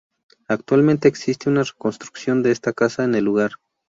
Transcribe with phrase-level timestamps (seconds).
[0.47, 3.51] Actualmente existe una reconstrucción de esta casa en el lugar.